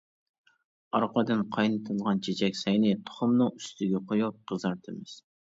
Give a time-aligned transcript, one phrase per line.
[0.99, 5.17] ئارقىدىن قاينىتىلغان چېچەك سەينى تۇخۇمنىڭ ئۈستىگە قويۇپ، قىزارتىمىز.